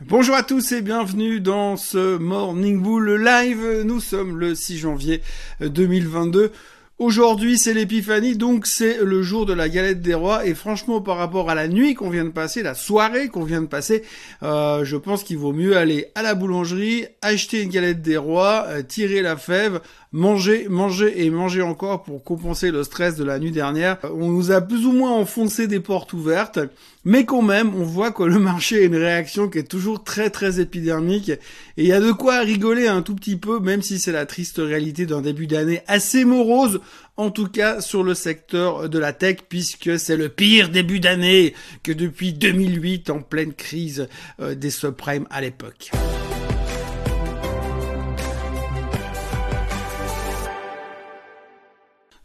[0.00, 3.82] Bonjour à tous et bienvenue dans ce Morning Bull Live.
[3.84, 5.22] Nous sommes le 6 janvier
[5.60, 6.50] 2022.
[6.98, 10.46] Aujourd'hui, c'est l'épiphanie, donc c'est le jour de la galette des rois.
[10.46, 13.62] Et franchement, par rapport à la nuit qu'on vient de passer, la soirée qu'on vient
[13.62, 14.02] de passer,
[14.42, 18.64] euh, je pense qu'il vaut mieux aller à la boulangerie, acheter une galette des rois,
[18.66, 19.80] euh, tirer la fève,
[20.10, 23.98] manger, manger et manger encore pour compenser le stress de la nuit dernière.
[24.02, 26.58] On nous a plus ou moins enfoncé des portes ouvertes,
[27.04, 30.30] mais quand même, on voit que le marché a une réaction qui est toujours très
[30.30, 31.28] très épidermique.
[31.28, 31.38] Et
[31.76, 34.56] il y a de quoi rigoler un tout petit peu, même si c'est la triste
[34.58, 36.80] réalité d'un début d'année assez morose
[37.16, 41.54] en tout cas sur le secteur de la tech, puisque c'est le pire début d'année
[41.82, 44.08] que depuis 2008 en pleine crise
[44.40, 45.90] euh, des subprimes à l'époque.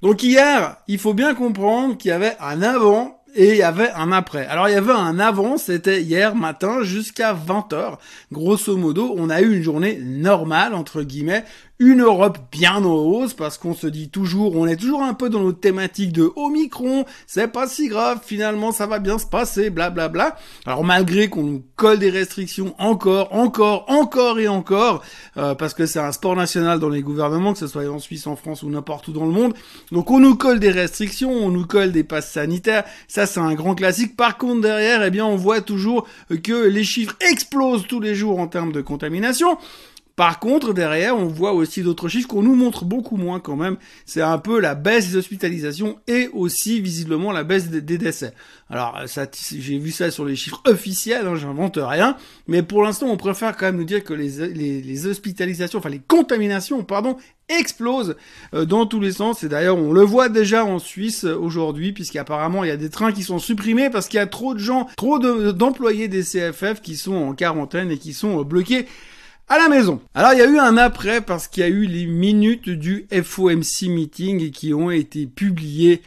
[0.01, 3.91] Donc hier, il faut bien comprendre qu'il y avait un avant et il y avait
[3.91, 4.45] un après.
[4.47, 7.97] Alors il y avait un avant, c'était hier matin jusqu'à 20h.
[8.31, 11.45] Grosso modo, on a eu une journée normale, entre guillemets,
[11.79, 15.29] une Europe bien en hausse parce qu'on se dit toujours, on est toujours un peu
[15.29, 19.69] dans notre thématique de Omicron, c'est pas si grave, finalement ça va bien se passer,
[19.69, 20.09] blablabla.
[20.09, 20.39] Bla bla.
[20.65, 25.03] Alors malgré qu'on nous colle des restrictions encore, encore, encore et encore,
[25.37, 28.27] euh, parce que c'est un sport national dans les gouvernements, que ce soit en Suisse,
[28.27, 29.53] en France ou n'importe où dans le monde,
[29.93, 33.53] donc on nous colle des restrictions, on nous colle des passes sanitaires, ça c'est un
[33.53, 34.17] grand classique.
[34.17, 36.05] Par contre derrière, eh bien on voit toujours
[36.43, 39.57] que les chiffres explosent tous les jours en termes de contamination.
[40.19, 43.77] Par contre, derrière, on voit aussi d'autres chiffres qu'on nous montre beaucoup moins quand même.
[44.05, 48.33] C'est un peu la baisse des hospitalisations et aussi visiblement la baisse des, décès.
[48.69, 52.17] Alors, ça, j'ai vu ça sur les chiffres officiels, hein, j'invente rien.
[52.47, 54.49] Mais pour l'instant, on préfère quand même nous dire que les,
[54.81, 57.15] les, hospitalisations, enfin les contaminations, pardon,
[57.47, 58.17] explosent
[58.53, 59.45] euh, dans tous les sens.
[59.45, 63.13] Et d'ailleurs, on le voit déjà en Suisse aujourd'hui, puisqu'apparemment, il y a des trains
[63.13, 66.97] qui sont supprimés parce qu'il y a trop de gens, trop d'employés des CFF qui
[66.97, 68.85] sont en quarantaine et qui sont bloqués
[69.49, 69.99] à la maison.
[70.13, 73.07] Alors il y a eu un après parce qu'il y a eu les minutes du
[73.11, 76.01] FOMC meeting qui ont été publiées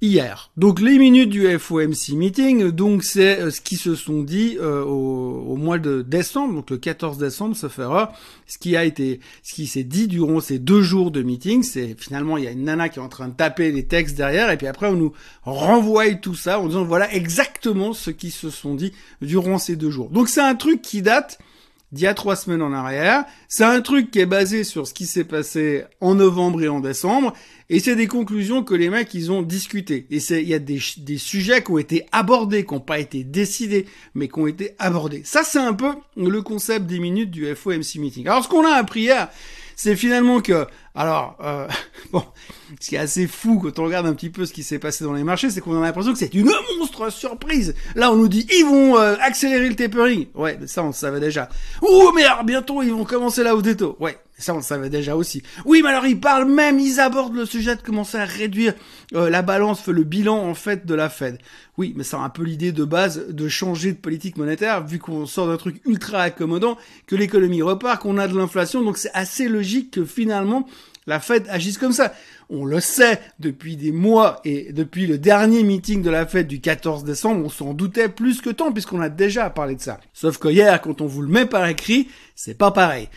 [0.00, 0.50] hier.
[0.56, 4.82] Donc les minutes du FOMC meeting, donc c'est euh, ce qui se sont dit euh,
[4.82, 8.12] au, mois de décembre, donc le 14 décembre, ça fera
[8.46, 11.94] ce qui a été, ce qui s'est dit durant ces deux jours de meeting, c'est
[11.98, 14.50] finalement il y a une nana qui est en train de taper les textes derrière
[14.50, 15.12] et puis après on nous
[15.42, 19.90] renvoie tout ça en disant voilà exactement ce qui se sont dit durant ces deux
[19.90, 20.08] jours.
[20.08, 21.38] Donc c'est un truc qui date
[21.92, 23.24] d'il y a trois semaines en arrière.
[23.48, 26.80] C'est un truc qui est basé sur ce qui s'est passé en novembre et en
[26.80, 27.32] décembre.
[27.68, 30.06] Et c'est des conclusions que les mecs, ils ont discutées.
[30.10, 33.24] Et il y a des, des sujets qui ont été abordés, qui n'ont pas été
[33.24, 35.22] décidés, mais qui ont été abordés.
[35.24, 38.26] Ça, c'est un peu le concept des minutes du FOMC meeting.
[38.26, 39.28] Alors, ce qu'on a appris hier,
[39.76, 41.68] c'est finalement que, alors, euh,
[42.12, 42.22] bon,
[42.80, 45.04] ce qui est assez fou quand on regarde un petit peu ce qui s'est passé
[45.04, 47.74] dans les marchés, c'est qu'on a l'impression que c'est une monstre surprise.
[47.94, 50.26] Là, on nous dit, ils vont euh, accélérer le tapering.
[50.34, 51.48] Ouais, ça, on le savait déjà.
[51.82, 53.96] Ouh, mais alors, bientôt, ils vont commencer la hausse des taux.
[54.00, 55.42] Ouais, ça, on le savait déjà aussi.
[55.64, 58.74] Oui, mais alors, ils parlent même, ils abordent le sujet de commencer à réduire
[59.14, 61.38] euh, la balance, le bilan, en fait, de la Fed.
[61.76, 65.24] Oui, mais a un peu l'idée de base de changer de politique monétaire, vu qu'on
[65.24, 69.48] sort d'un truc ultra accommodant, que l'économie repart, qu'on a de l'inflation, donc c'est assez
[69.48, 70.66] logique que finalement,
[71.06, 72.12] la Fed agisse comme ça.
[72.50, 76.60] On le sait depuis des mois et depuis le dernier meeting de la Fed du
[76.60, 80.00] 14 décembre, on s'en doutait plus que tant puisqu'on a déjà parlé de ça.
[80.12, 83.08] Sauf que hier, quand on vous le met par écrit, c'est pas pareil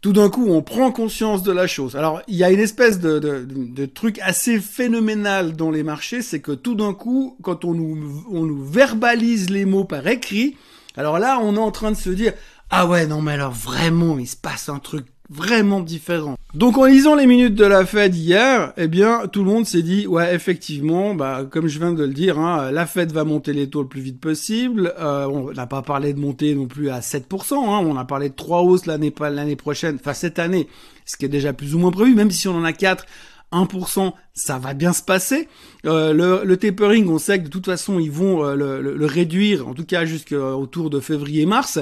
[0.00, 1.96] tout d'un coup, on prend conscience de la chose.
[1.96, 6.52] Alors, il y a une espèce de, truc assez phénoménal dans les marchés, c'est que
[6.52, 10.56] tout d'un coup, quand on nous, on nous verbalise les mots par écrit,
[10.96, 12.32] alors là, on est en train de se dire,
[12.70, 16.36] ah ouais, non mais alors vraiment, il se passe un truc vraiment différent.
[16.54, 19.82] Donc en lisant les minutes de la Fed hier, eh bien tout le monde s'est
[19.82, 23.52] dit ouais effectivement, bah comme je viens de le dire, hein, la Fed va monter
[23.52, 24.94] les taux le plus vite possible.
[24.98, 28.30] Euh, on n'a pas parlé de monter non plus à 7%, hein, on a parlé
[28.30, 30.68] de trois hausses l'année l'année prochaine, enfin cette année,
[31.04, 33.04] ce qui est déjà plus ou moins prévu, même si on en a quatre.
[33.52, 35.48] 1%, ça va bien se passer.
[35.86, 39.06] Euh, le, le, tapering, on sait que de toute façon, ils vont euh, le, le,
[39.06, 41.78] réduire, en tout cas jusqu'autour de février-mars.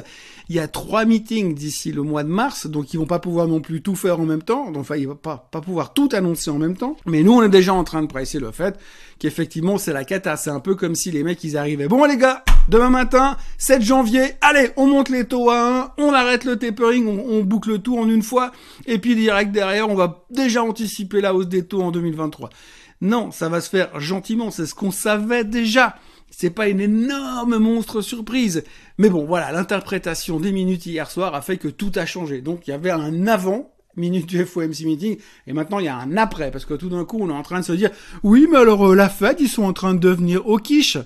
[0.49, 3.49] Il y a trois meetings d'ici le mois de mars, donc ils vont pas pouvoir
[3.49, 4.71] non plus tout faire en même temps.
[4.71, 6.97] Donc, enfin, ils vont pas, pas pouvoir tout annoncer en même temps.
[7.05, 8.79] Mais nous, on est déjà en train de presser le fait
[9.19, 10.37] qu'effectivement, c'est la cata.
[10.37, 11.89] C'est un peu comme si les mecs, ils arrivaient.
[11.89, 16.13] Bon, les gars, demain matin, 7 janvier, allez, on monte les taux à 1, on
[16.13, 18.53] arrête le tapering, on, on boucle tout en une fois,
[18.87, 22.51] et puis direct derrière, on va déjà anticiper la hausse des taux en 2023.
[23.01, 25.97] Non, ça va se faire gentiment, c'est ce qu'on savait déjà.
[26.31, 28.65] C'est pas une énorme monstre surprise.
[28.99, 32.41] Mais bon, voilà, l'interprétation des minutes hier soir a fait que tout a changé.
[32.41, 35.97] Donc il y avait un avant minute du FOMC meeting et maintenant il y a
[35.97, 37.91] un après parce que tout d'un coup on est en train de se dire
[38.23, 40.99] oui mais alors euh, la Fed ils sont en train de devenir au quiche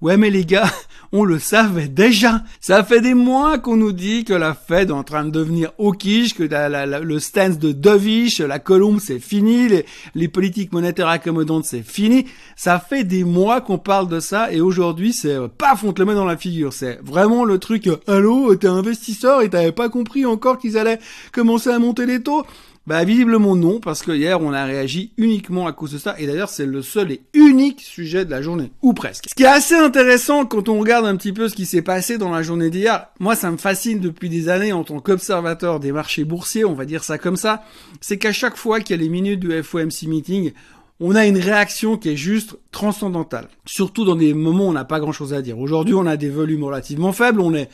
[0.00, 0.70] Ouais, mais les gars,
[1.12, 2.42] on le savait déjà.
[2.58, 5.72] Ça fait des mois qu'on nous dit que la Fed est en train de devenir
[5.78, 9.68] hawkish, que le stance de dovish, la colombe, c'est fini,
[10.14, 12.24] les, politiques monétaires accommodantes, c'est fini.
[12.56, 16.00] Ça fait des mois qu'on parle de ça et aujourd'hui, c'est euh, pas on te
[16.00, 16.72] le met dans la figure.
[16.72, 21.00] C'est vraiment le truc, euh, allô, t'es investisseur et t'avais pas compris encore qu'ils allaient
[21.32, 22.46] commencer à monter les taux?
[22.86, 26.26] Bah visiblement non, parce que hier on a réagi uniquement à cause de ça, et
[26.26, 29.26] d'ailleurs c'est le seul et unique sujet de la journée, ou presque.
[29.28, 32.18] Ce qui est assez intéressant quand on regarde un petit peu ce qui s'est passé
[32.18, 35.92] dans la journée d'hier, moi ça me fascine depuis des années en tant qu'observateur des
[35.92, 37.62] marchés boursiers, on va dire ça comme ça,
[38.00, 40.52] c'est qu'à chaque fois qu'il y a les minutes du FOMC meeting,
[41.00, 43.48] on a une réaction qui est juste transcendantale.
[43.64, 45.58] Surtout dans des moments où on n'a pas grand chose à dire.
[45.58, 47.70] Aujourd'hui, on a des volumes relativement faibles, on est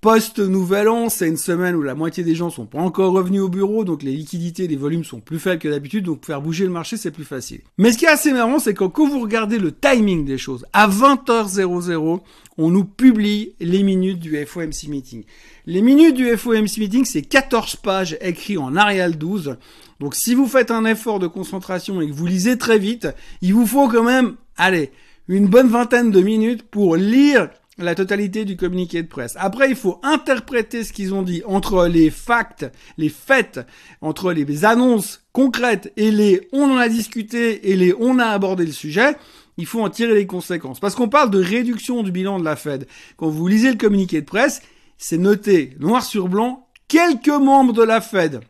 [0.00, 3.48] Post-Nouvel An, c'est une semaine où la moitié des gens sont pas encore revenus au
[3.48, 6.70] bureau, donc les liquidités, les volumes sont plus faibles que d'habitude, donc faire bouger le
[6.70, 7.62] marché, c'est plus facile.
[7.78, 10.64] Mais ce qui est assez marrant, c'est que quand vous regardez le timing des choses,
[10.72, 12.20] à 20h00,
[12.58, 15.24] on nous publie les minutes du FOMC meeting.
[15.66, 19.56] Les minutes du FOMC meeting, c'est 14 pages écrites en Arial 12.
[19.98, 23.08] Donc si vous faites un effort de concentration et que vous lisez très vite,
[23.42, 24.92] il vous faut quand même, allez,
[25.26, 29.34] une bonne vingtaine de minutes pour lire la totalité du communiqué de presse.
[29.38, 32.66] Après, il faut interpréter ce qu'ils ont dit entre les facts,
[32.96, 33.60] les faits,
[34.00, 38.66] entre les annonces concrètes et les on en a discuté et les on a abordé
[38.66, 39.16] le sujet.
[39.56, 40.80] Il faut en tirer les conséquences.
[40.80, 42.86] Parce qu'on parle de réduction du bilan de la Fed.
[43.16, 44.60] Quand vous lisez le communiqué de presse,
[44.98, 48.40] c'est noté noir sur blanc, quelques membres de la Fed,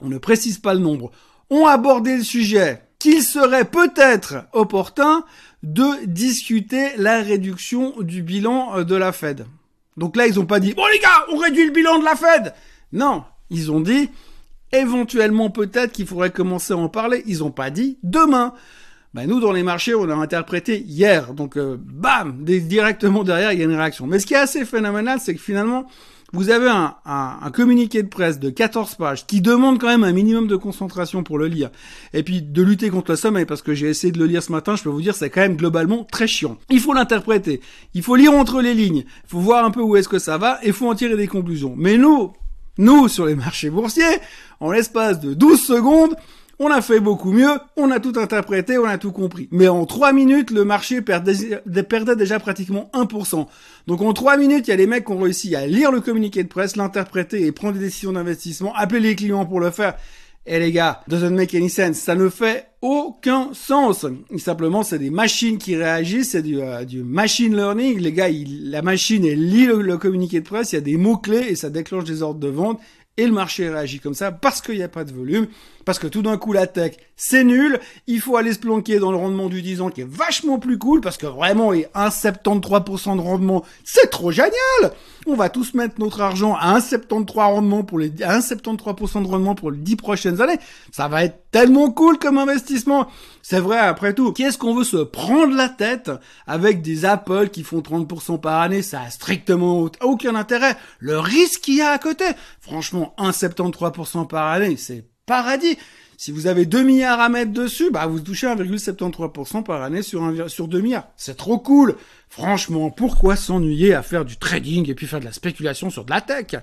[0.00, 1.10] on ne précise pas le nombre,
[1.50, 5.24] ont abordé le sujet qu'il serait peut-être opportun
[5.62, 9.46] de discuter la réduction du bilan euh, de la Fed.
[9.96, 12.16] Donc là, ils ont pas dit, bon les gars, on réduit le bilan de la
[12.16, 12.54] Fed.
[12.92, 14.10] Non, ils ont dit,
[14.72, 17.22] éventuellement peut-être qu'il faudrait commencer à en parler.
[17.26, 18.54] Ils ont pas dit demain.
[19.16, 21.32] Ben, nous, dans les marchés, on a interprété hier.
[21.32, 24.06] Donc, euh, bam, directement derrière, il y a une réaction.
[24.06, 25.86] Mais ce qui est assez phénoménal, c'est que finalement,
[26.34, 30.12] vous avez un, un, communiqué de presse de 14 pages qui demande quand même un
[30.12, 31.70] minimum de concentration pour le lire.
[32.12, 34.52] Et puis de lutter contre le sommeil, parce que j'ai essayé de le lire ce
[34.52, 36.58] matin, je peux vous dire, c'est quand même globalement très chiant.
[36.68, 37.62] Il faut l'interpréter.
[37.94, 39.04] Il faut lire entre les lignes.
[39.24, 41.16] Il faut voir un peu où est-ce que ça va et il faut en tirer
[41.16, 41.72] des conclusions.
[41.74, 42.34] Mais nous,
[42.76, 44.18] nous, sur les marchés boursiers,
[44.60, 46.14] en l'espace de 12 secondes,
[46.58, 49.48] on a fait beaucoup mieux, on a tout interprété, on a tout compris.
[49.50, 53.46] Mais en 3 minutes, le marché perdait, déjà pratiquement 1%.
[53.86, 56.00] Donc en 3 minutes, il y a les mecs qui ont réussi à lire le
[56.00, 59.96] communiqué de presse, l'interpréter et prendre des décisions d'investissement, appeler les clients pour le faire.
[60.48, 61.96] Et les gars, doesn't make any sense.
[61.96, 64.06] Ça ne fait aucun sens.
[64.36, 67.98] Simplement, c'est des machines qui réagissent, c'est du, euh, machine learning.
[67.98, 71.46] Les gars, la machine, elle lit le communiqué de presse, il y a des mots-clés
[71.48, 72.80] et ça déclenche des ordres de vente
[73.16, 75.46] et le marché réagit comme ça parce qu'il n'y a pas de volume,
[75.84, 79.10] parce que tout d'un coup la tech c'est nul, il faut aller se planquer dans
[79.10, 83.16] le rendement du 10 ans qui est vachement plus cool parce que vraiment et 1,73%
[83.16, 84.52] de rendement c'est trop génial.
[85.26, 89.70] On va tous mettre notre argent à 1,73 rendement pour les 1,73% de rendement pour
[89.70, 90.58] les 10 prochaines années,
[90.92, 93.08] ça va être tellement cool comme investissement.
[93.42, 96.10] C'est vrai après tout, qu'est-ce qu'on veut se prendre la tête
[96.46, 100.76] avec des Apple qui font 30% par année, ça a strictement aucun intérêt.
[100.98, 102.24] Le risque qu'il y a à côté,
[102.60, 105.76] franchement 1,73% par année, c'est paradis.
[106.18, 110.50] Si vous avez 2 milliards à mettre dessus, bah vous touchez 1,73% par année sur,
[110.50, 111.08] sur 2 milliards.
[111.16, 111.96] C'est trop cool.
[112.30, 116.10] Franchement, pourquoi s'ennuyer à faire du trading et puis faire de la spéculation sur de
[116.10, 116.56] la tech?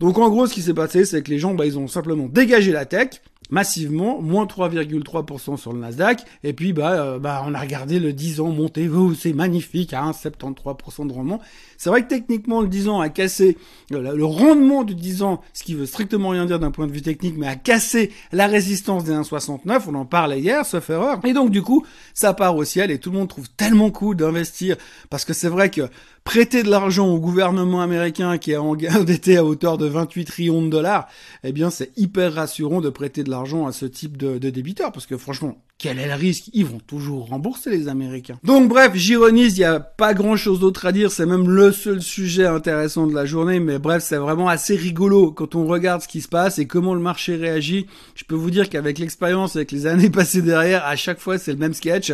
[0.00, 2.28] Donc en gros, ce qui s'est passé, c'est que les gens, bah, ils ont simplement
[2.28, 7.54] dégagé la tech massivement, moins 3,3% sur le Nasdaq, et puis bah, euh, bah on
[7.54, 11.40] a regardé le 10 ans monter, oh, c'est magnifique, à 1,73% de rendement.
[11.78, 13.56] C'est vrai que techniquement le 10 ans a cassé
[13.90, 17.02] le, rendement du 10 ans, ce qui veut strictement rien dire d'un point de vue
[17.02, 21.32] technique, mais a cassé la résistance des 1,69, on en parlait hier, sauf erreur, et
[21.32, 21.84] donc du coup
[22.14, 24.76] ça part au ciel et tout le monde trouve tellement cool d'investir,
[25.10, 25.82] parce que c'est vrai que
[26.24, 30.68] prêter de l'argent au gouvernement américain qui est endetté à hauteur de 28 trillions de
[30.68, 31.06] dollars,
[31.44, 34.92] eh bien c'est hyper rassurant de prêter de l'argent à ce type de, de débiteur
[34.92, 36.48] parce que franchement, quel est le risque?
[36.54, 38.38] Ils vont toujours rembourser les Américains.
[38.44, 42.00] Donc bref, j'ironise, il n'y a pas grand-chose d'autre à dire, c'est même le seul
[42.00, 46.08] sujet intéressant de la journée, mais bref, c'est vraiment assez rigolo quand on regarde ce
[46.08, 47.86] qui se passe et comment le marché réagit.
[48.14, 51.52] Je peux vous dire qu'avec l'expérience, avec les années passées derrière, à chaque fois c'est
[51.52, 52.12] le même sketch,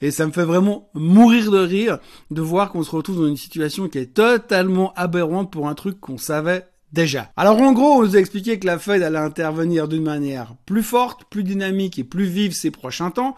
[0.00, 1.98] et ça me fait vraiment mourir de rire
[2.30, 6.00] de voir qu'on se retrouve dans une situation qui est totalement aberrante pour un truc
[6.00, 7.32] qu'on savait déjà.
[7.36, 10.82] Alors en gros, on nous a expliqué que la Fed allait intervenir d'une manière plus
[10.82, 13.36] forte, plus dynamique et plus vive ces prochains temps.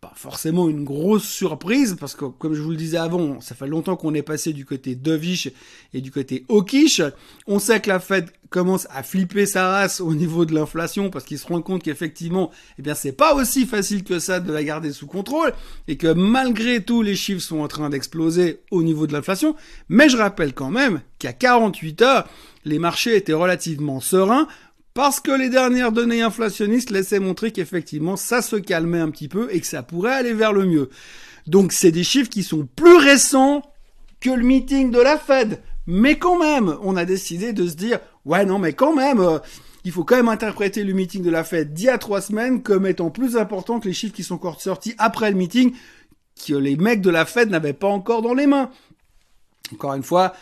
[0.00, 3.66] Pas forcément une grosse surprise parce que comme je vous le disais avant, ça fait
[3.66, 5.50] longtemps qu'on est passé du côté dovish
[5.92, 7.02] et du côté hawkish.
[7.46, 11.26] On sait que la Fed commence à flipper sa race au niveau de l'inflation parce
[11.26, 14.64] qu'ils se rendent compte qu'effectivement, eh bien c'est pas aussi facile que ça de la
[14.64, 15.52] garder sous contrôle
[15.86, 19.54] et que malgré tout les chiffres sont en train d'exploser au niveau de l'inflation.
[19.90, 22.28] Mais je rappelle quand même qu'à 48 heures,
[22.64, 24.48] les marchés étaient relativement sereins
[25.00, 29.48] parce que les dernières données inflationnistes laissaient montrer qu'effectivement ça se calmait un petit peu
[29.50, 30.90] et que ça pourrait aller vers le mieux.
[31.46, 33.62] Donc c'est des chiffres qui sont plus récents
[34.20, 35.62] que le meeting de la Fed.
[35.86, 39.38] Mais quand même, on a décidé de se dire, ouais non mais quand même, euh,
[39.84, 42.62] il faut quand même interpréter le meeting de la Fed d'il y a trois semaines
[42.62, 45.72] comme étant plus important que les chiffres qui sont encore sortis après le meeting
[46.46, 48.68] que les mecs de la Fed n'avaient pas encore dans les mains.
[49.72, 50.34] Encore une fois,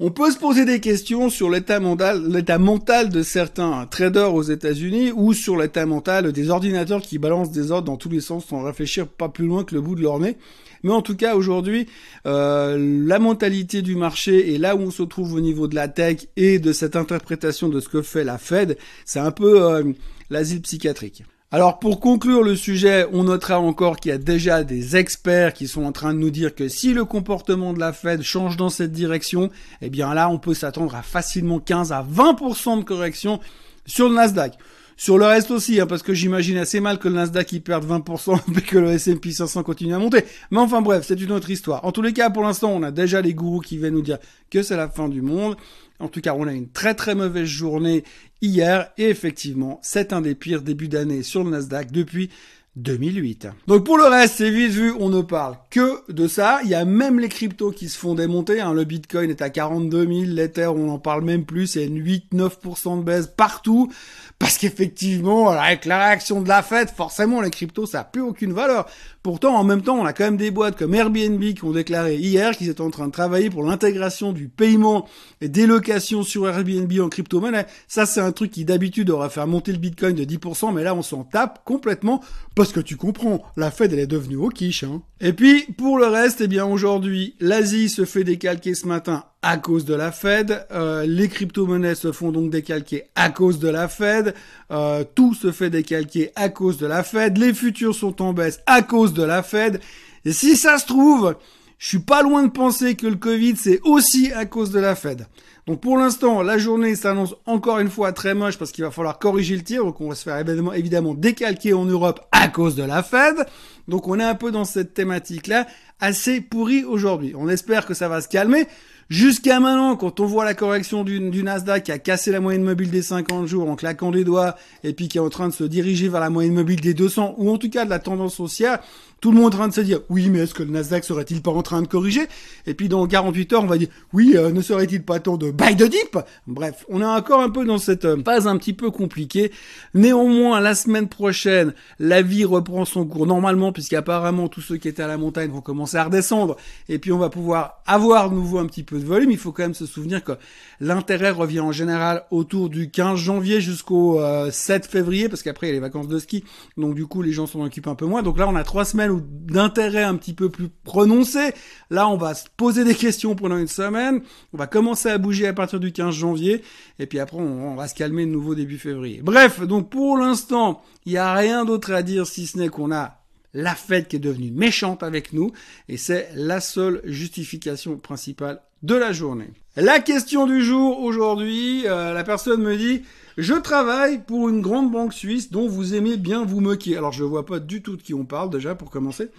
[0.00, 5.32] on peut se poser des questions sur l'état mental, de certains traders aux États-Unis ou
[5.32, 9.08] sur l'état mental des ordinateurs qui balancent des ordres dans tous les sens sans réfléchir
[9.08, 10.36] pas plus loin que le bout de leur nez.
[10.84, 11.88] Mais en tout cas, aujourd'hui,
[12.26, 15.88] euh, la mentalité du marché et là où on se trouve au niveau de la
[15.88, 19.82] tech et de cette interprétation de ce que fait la Fed, c'est un peu euh,
[20.30, 21.24] l'asile psychiatrique.
[21.50, 25.66] Alors pour conclure le sujet, on notera encore qu'il y a déjà des experts qui
[25.66, 28.68] sont en train de nous dire que si le comportement de la Fed change dans
[28.68, 29.48] cette direction,
[29.80, 33.40] eh bien là on peut s'attendre à facilement 15 à 20% de correction
[33.86, 34.58] sur le Nasdaq.
[34.98, 37.88] Sur le reste aussi, hein, parce que j'imagine assez mal que le Nasdaq y perde
[37.88, 40.24] 20% et que le S&P 500 continue à monter.
[40.50, 41.82] Mais enfin bref, c'est une autre histoire.
[41.86, 44.18] En tous les cas, pour l'instant, on a déjà les gourous qui viennent nous dire
[44.50, 45.56] que c'est la fin du monde.
[46.00, 48.04] En tout cas, on a une très très mauvaise journée
[48.40, 48.92] hier.
[48.98, 52.30] Et effectivement, c'est un des pires débuts d'année sur le Nasdaq depuis
[52.78, 53.48] 2008.
[53.66, 56.60] Donc pour le reste, c'est vite vu, on ne parle que de ça.
[56.64, 58.60] Il y a même les cryptos qui se font démonter.
[58.60, 58.72] Hein.
[58.72, 63.02] Le Bitcoin est à 42 000, l'Ether, on n'en parle même plus, c'est 8-9% de
[63.02, 63.90] baisse partout.
[64.38, 68.52] Parce qu'effectivement, avec la réaction de la fête, forcément, les cryptos, ça n'a plus aucune
[68.52, 68.86] valeur.
[69.24, 72.14] Pourtant, en même temps, on a quand même des boîtes comme Airbnb qui ont déclaré
[72.14, 75.08] hier qu'ils étaient en train de travailler pour l'intégration du paiement
[75.40, 77.66] et des locations sur Airbnb en crypto-monnaie.
[77.88, 80.94] Ça, c'est un truc qui d'habitude aurait fait monter le Bitcoin de 10%, mais là,
[80.94, 82.22] on s'en tape complètement
[82.72, 84.84] que tu comprends, la Fed, elle est devenue au quiche.
[84.84, 85.02] Hein.
[85.20, 89.56] Et puis, pour le reste, eh bien, aujourd'hui, l'Asie se fait décalquer ce matin à
[89.56, 90.66] cause de la Fed.
[90.72, 94.34] Euh, les crypto-monnaies se font donc décalquer à cause de la Fed.
[94.70, 97.38] Euh, tout se fait décalquer à cause de la Fed.
[97.38, 99.80] Les futurs sont en baisse à cause de la Fed.
[100.24, 101.36] Et si ça se trouve,
[101.78, 104.96] je suis pas loin de penser que le Covid, c'est aussi à cause de la
[104.96, 105.26] Fed.
[105.68, 109.18] Donc pour l'instant, la journée s'annonce encore une fois très moche parce qu'il va falloir
[109.18, 109.84] corriger le tir.
[109.84, 110.42] Donc on va se faire
[110.74, 113.46] évidemment, décalquer en Europe à cause de la Fed.
[113.86, 115.66] Donc on est un peu dans cette thématique-là
[116.00, 117.34] assez pourrie aujourd'hui.
[117.36, 118.66] On espère que ça va se calmer.
[119.10, 122.62] Jusqu'à maintenant, quand on voit la correction du, du, Nasdaq qui a cassé la moyenne
[122.62, 124.54] mobile des 50 jours en claquant des doigts
[124.84, 127.36] et puis qui est en train de se diriger vers la moyenne mobile des 200
[127.38, 128.80] ou en tout cas de la tendance haussière,
[129.20, 131.04] tout le monde est en train de se dire oui mais est-ce que le Nasdaq
[131.04, 132.26] serait-il pas en train de corriger?
[132.66, 135.50] Et puis dans 48 heures on va dire oui euh, ne serait-il pas temps de
[135.50, 136.18] buy the dip?
[136.46, 139.50] Bref, on est encore un peu dans cette euh, phase un petit peu compliquée.
[139.94, 145.02] Néanmoins la semaine prochaine la vie reprend son cours normalement puisqu'apparemment tous ceux qui étaient
[145.02, 146.56] à la montagne vont commencer à redescendre
[146.88, 149.30] et puis on va pouvoir avoir de nouveau un petit peu de volume.
[149.30, 150.32] Il faut quand même se souvenir que
[150.80, 154.20] l'intérêt revient en général autour du 15 janvier jusqu'au
[154.50, 156.44] 7 euh, février parce qu'après il y a les vacances de ski
[156.76, 158.22] donc du coup les gens s'en occupent un peu moins.
[158.22, 161.52] Donc là on a trois semaines d'intérêt un petit peu plus prononcé.
[161.90, 164.22] Là, on va se poser des questions pendant une semaine.
[164.52, 166.62] On va commencer à bouger à partir du 15 janvier.
[166.98, 169.20] Et puis après, on, va se calmer de nouveau début février.
[169.22, 172.92] Bref, donc pour l'instant, il n'y a rien d'autre à dire si ce n'est qu'on
[172.92, 173.17] a
[173.54, 175.52] la fête qui est devenue méchante avec nous.
[175.88, 179.50] Et c'est la seule justification principale de la journée.
[179.76, 183.02] La question du jour aujourd'hui, euh, la personne me dit
[183.36, 186.96] je travaille pour une grande banque suisse dont vous aimez bien vous moquer.
[186.96, 189.30] Alors je vois pas du tout de qui on parle déjà pour commencer.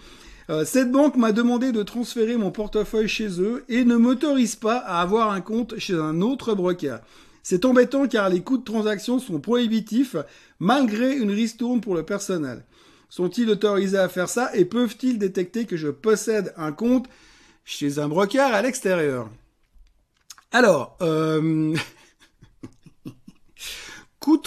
[0.48, 4.78] Euh, cette banque m'a demandé de transférer mon portefeuille chez eux et ne m'autorise pas
[4.78, 7.00] à avoir un compte chez un autre broker.
[7.42, 10.16] C'est embêtant car les coûts de transaction sont prohibitifs
[10.58, 12.64] malgré une ristourne pour le personnel.
[13.10, 17.06] Sont-ils autorisés à faire ça et peuvent-ils détecter que je possède un compte
[17.64, 19.28] chez un broker à l'extérieur?
[20.52, 21.76] Alors, euh...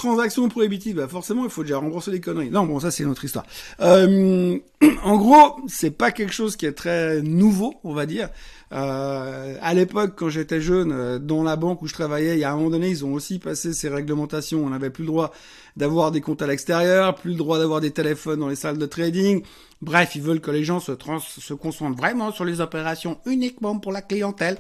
[0.04, 2.50] transaction prohibitif, bah forcément il faut déjà rembourser les conneries.
[2.50, 3.46] Non, bon ça c'est une autre histoire.
[3.82, 4.58] Euh,
[5.04, 8.30] en gros, c'est pas quelque chose qui est très nouveau, on va dire.
[8.74, 12.44] Euh, à l'époque, quand j'étais jeune, euh, dans la banque où je travaillais, il y
[12.44, 14.66] a un moment donné, ils ont aussi passé ces réglementations.
[14.66, 15.32] On n'avait plus le droit
[15.78, 18.86] d'avoir des comptes à l'extérieur, plus le droit d'avoir des téléphones dans les salles de
[18.86, 19.44] trading.
[19.82, 23.78] Bref, ils veulent que les gens se, trans se concentrent vraiment sur les opérations uniquement
[23.78, 24.58] pour la clientèle.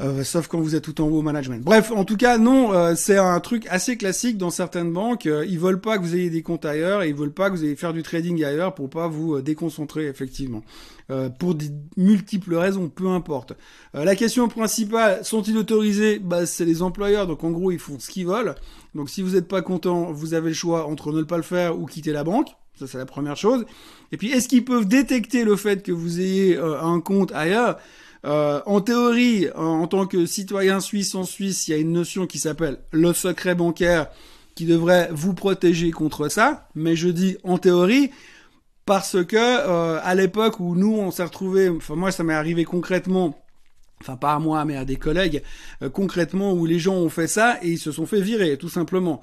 [0.00, 1.62] Euh, sauf quand vous êtes tout en haut au management.
[1.64, 5.26] Bref, en tout cas, non, euh, c'est un truc assez classique dans certaines banques.
[5.26, 7.56] Euh, ils veulent pas que vous ayez des comptes ailleurs, et ils veulent pas que
[7.56, 10.62] vous ayez faire du trading ailleurs pour pas vous déconcentrer effectivement.
[11.38, 13.54] pour des multiples raisons, peu importe.
[13.94, 16.18] la question principale, sont-ils autorisés?
[16.18, 18.54] Bah, C'est les employeurs, donc en gros, ils font ce qu'ils veulent.
[18.94, 21.78] Donc si vous n'êtes pas content, vous avez le choix entre ne pas le faire
[21.78, 22.48] ou quitter la banque.
[22.78, 23.64] Ça, c'est la première chose.
[24.12, 27.78] Et puis, est-ce qu'ils peuvent détecter le fait que vous ayez un compte ailleurs?
[28.24, 32.26] Euh, en théorie, en, tant que citoyen suisse en Suisse, il y a une notion
[32.26, 34.08] qui s'appelle le secret bancaire
[34.54, 36.68] qui devrait vous protéger contre ça.
[36.74, 38.10] Mais je dis en théorie
[38.86, 42.64] parce que euh, à l'époque où nous on s'est retrouvés, enfin moi ça m'est arrivé
[42.64, 43.44] concrètement
[44.00, 45.42] enfin pas à moi mais à des collègues
[45.82, 48.68] euh, concrètement où les gens ont fait ça et ils se sont fait virer tout
[48.68, 49.20] simplement.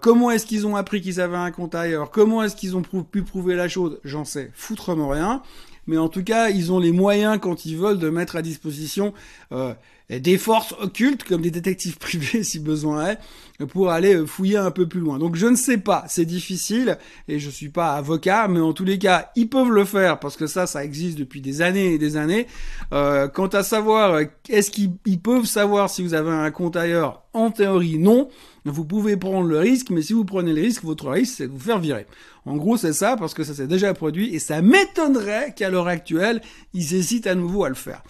[0.00, 2.10] comment est-ce qu'ils ont appris qu'ils avaient un compte ailleurs?
[2.10, 3.98] Comment est-ce qu'ils ont pu prouver la chose?
[4.04, 5.42] J'en sais foutrement rien
[5.88, 9.12] mais en tout cas, ils ont les moyens quand ils veulent de mettre à disposition
[9.50, 9.74] euh,
[10.10, 13.18] des forces occultes, comme des détectives privés si besoin est,
[13.66, 15.18] pour aller euh, fouiller un peu plus loin.
[15.18, 16.98] Donc je ne sais pas, c'est difficile,
[17.28, 20.36] et je suis pas avocat, mais en tous les cas, ils peuvent le faire, parce
[20.36, 22.46] que ça, ça existe depuis des années et des années.
[22.92, 27.24] Euh, quant à savoir, est-ce qu'ils peuvent savoir si vous avez un compte ailleurs?
[27.34, 28.28] En théorie, non.
[28.64, 31.52] Vous pouvez prendre le risque, mais si vous prenez le risque, votre risque, c'est de
[31.52, 32.06] vous faire virer.
[32.44, 35.88] En gros, c'est ça, parce que ça s'est déjà produit, et ça m'étonnerait qu'à l'heure
[35.88, 36.42] actuelle,
[36.74, 38.02] ils hésitent à nouveau à le faire.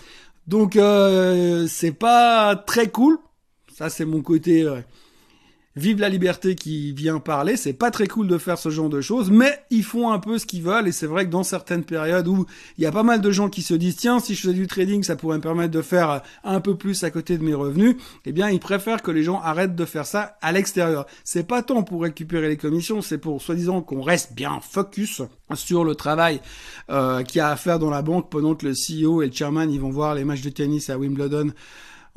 [0.49, 3.19] Donc, euh, c'est pas très cool.
[3.71, 4.67] Ça, c'est mon côté...
[5.79, 9.01] Vive la liberté qui vient parler, c'est pas très cool de faire ce genre de
[9.01, 10.89] choses, mais ils font un peu ce qu'ils veulent.
[10.89, 12.47] Et c'est vrai que dans certaines périodes où
[12.79, 14.67] il y a pas mal de gens qui se disent tiens si je faisais du
[14.67, 17.95] trading ça pourrait me permettre de faire un peu plus à côté de mes revenus,
[18.25, 21.07] eh bien ils préfèrent que les gens arrêtent de faire ça à l'extérieur.
[21.23, 25.23] C'est pas tant pour récupérer les commissions, c'est pour soi-disant qu'on reste bien focus
[25.55, 26.41] sur le travail
[26.91, 29.33] euh, qu'il y a à faire dans la banque pendant que le CEO et le
[29.33, 31.53] chairman ils vont voir les matchs de tennis à Wimbledon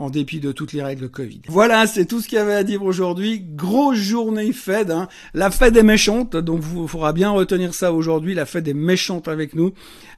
[0.01, 1.41] en dépit de toutes les règles Covid.
[1.47, 3.39] Voilà, c'est tout ce qu'il y avait à dire aujourd'hui.
[3.39, 4.89] Grosse journée Fed.
[4.89, 5.07] Hein.
[5.35, 8.33] La Fed est méchante, donc vous faudra bien retenir ça aujourd'hui.
[8.33, 9.73] La Fed est méchante avec nous.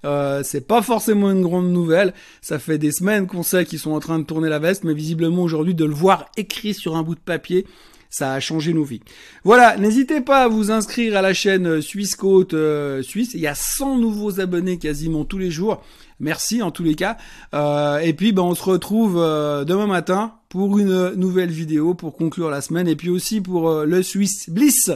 [0.06, 2.14] Euh, c'est pas forcément une grande nouvelle.
[2.42, 4.94] Ça fait des semaines qu'on sait qu'ils sont en train de tourner la veste, mais
[4.94, 7.66] visiblement aujourd'hui de le voir écrit sur un bout de papier,
[8.10, 9.02] ça a changé nos vies.
[9.44, 13.32] Voilà, n'hésitez pas à vous inscrire à la chaîne Suisse Côte euh, Suisse.
[13.34, 15.84] Il y a 100 nouveaux abonnés quasiment tous les jours.
[16.24, 17.18] Merci en tous les cas.
[17.54, 22.16] Euh, et puis ben, on se retrouve euh, demain matin pour une nouvelle vidéo pour
[22.16, 22.88] conclure la semaine.
[22.88, 24.92] Et puis aussi pour euh, le Swiss Bliss,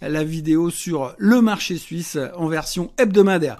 [0.00, 3.58] la vidéo sur le marché suisse en version hebdomadaire.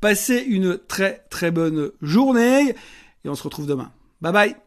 [0.00, 2.76] Passez une très très bonne journée
[3.24, 3.90] et on se retrouve demain.
[4.22, 4.60] Bye bye